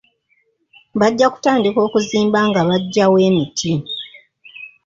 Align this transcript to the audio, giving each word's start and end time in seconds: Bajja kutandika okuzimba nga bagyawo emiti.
Bajja 0.99 1.27
kutandika 1.33 1.79
okuzimba 1.87 2.39
nga 2.49 2.61
bagyawo 2.69 3.17
emiti. 3.27 3.71